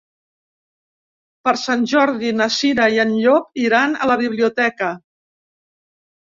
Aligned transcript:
Per 1.47 1.53
Sant 1.63 1.83
Jordi 1.91 2.31
na 2.37 2.47
Cira 2.55 2.87
i 2.95 2.97
en 3.03 3.13
Llop 3.19 3.61
iran 3.65 3.95
a 4.07 4.09
la 4.13 4.17
biblioteca. 4.23 4.91